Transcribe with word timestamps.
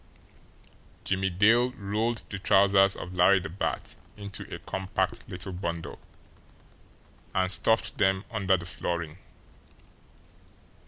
Jimmie 1.03 1.29
Dale 1.29 1.73
rolled 1.73 2.23
the 2.29 2.39
trousers 2.39 2.95
of 2.95 3.13
Larry 3.13 3.39
the 3.39 3.49
Bat 3.49 3.97
into 4.17 4.51
a 4.51 4.57
compact 4.57 5.29
little 5.29 5.53
bundle, 5.53 5.99
and 7.35 7.51
stuffed 7.51 7.99
them 7.99 8.25
under 8.31 8.57
the 8.57 8.65
flooring. 8.65 9.19